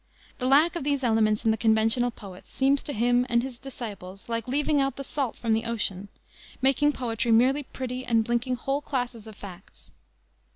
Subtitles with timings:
[0.39, 4.27] The lack of these elements in the conventional poets seems to him and his disciples
[4.29, 6.07] like leaving out the salt from the ocean,
[6.59, 9.91] making poetry merely pretty and blinking whole classes of facts.